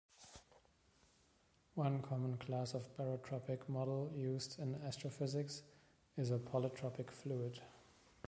One 1.75 2.01
common 2.01 2.37
class 2.39 2.73
of 2.73 2.89
barotropic 2.97 3.69
model 3.69 4.11
used 4.17 4.57
in 4.57 4.73
astrophysics 4.83 5.61
is 6.17 6.31
a 6.31 6.39
polytropic 6.39 7.11
fluid. 7.11 7.61